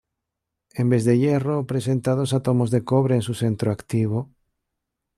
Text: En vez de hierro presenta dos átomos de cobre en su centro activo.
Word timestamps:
En 0.73 0.89
vez 0.89 1.05
de 1.05 1.15
hierro 1.19 1.67
presenta 1.67 2.15
dos 2.15 2.33
átomos 2.33 2.71
de 2.71 2.83
cobre 2.83 3.13
en 3.13 3.21
su 3.21 3.35
centro 3.35 3.71
activo. 3.71 4.31